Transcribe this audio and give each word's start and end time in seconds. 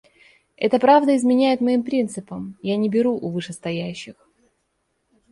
Это 0.57 0.79
правда 0.79 1.15
изменяет 1.15 1.61
моим 1.61 1.83
принципам, 1.83 2.57
я 2.63 2.75
не 2.75 2.89
беру 2.89 3.15
у 3.15 3.29
вышестоящих. 3.29 4.15